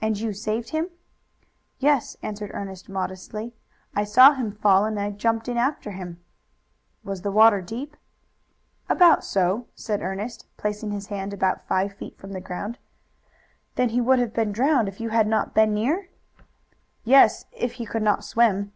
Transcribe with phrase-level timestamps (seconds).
[0.00, 0.88] "And you saved him?"
[1.80, 3.52] "Yes," answered Ernest modestly.
[3.94, 6.18] "I saw him fall and jumped in after him."
[7.04, 7.94] "Was the water deep?"
[8.88, 12.78] "About so deep," said Ernest, placing his hand about five feet from the ground.
[13.74, 16.08] "Then he would have been drowned if you had not been near?"
[17.04, 18.72] "Yes, if he could not swim."